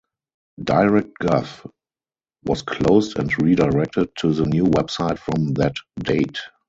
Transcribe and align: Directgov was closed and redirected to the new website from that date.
Directgov 0.59 1.69
was 2.45 2.63
closed 2.63 3.19
and 3.19 3.39
redirected 3.39 4.09
to 4.15 4.33
the 4.33 4.47
new 4.47 4.63
website 4.63 5.19
from 5.19 5.53
that 5.53 5.75
date. 5.99 6.39